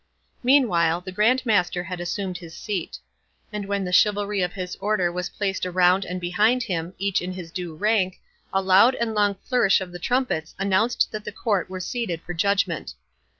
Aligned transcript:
Meanwhile, 0.41 1.01
the 1.01 1.11
Grand 1.11 1.45
Master 1.45 1.83
had 1.83 1.99
assumed 1.99 2.39
his 2.39 2.57
seat; 2.57 2.97
and 3.53 3.67
when 3.67 3.85
the 3.85 3.93
chivalry 3.93 4.41
of 4.41 4.53
his 4.53 4.75
order 4.77 5.11
was 5.11 5.29
placed 5.29 5.63
around 5.63 6.05
and 6.05 6.19
behind 6.19 6.63
him, 6.63 6.95
each 6.97 7.21
in 7.21 7.33
his 7.33 7.51
due 7.51 7.75
rank, 7.75 8.15
a 8.51 8.63
loud 8.63 8.95
and 8.95 9.13
long 9.13 9.35
flourish 9.43 9.79
of 9.79 9.91
the 9.91 9.99
trumpets 9.99 10.55
announced 10.57 11.11
that 11.11 11.23
the 11.23 11.31
Court 11.31 11.69
were 11.69 11.79
seated 11.79 12.19
for 12.23 12.33
judgment. 12.33 12.95